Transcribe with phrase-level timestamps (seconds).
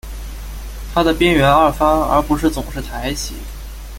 [0.95, 3.35] 它的边缘外翻而不是总是抬起。